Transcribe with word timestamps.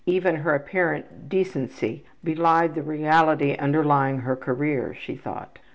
Even 0.07 0.37
her 0.37 0.55
apparent 0.55 1.29
decency 1.29 2.03
belied 2.23 2.73
the 2.73 2.81
reality 2.81 3.55
underlying 3.57 4.17
her 4.21 4.35
career, 4.35 4.95
she 4.99 5.15
thought. 5.15 5.59